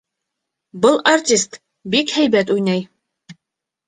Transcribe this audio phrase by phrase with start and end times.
[0.85, 1.59] Был артист
[1.97, 2.81] бик һәйбәт уйнай.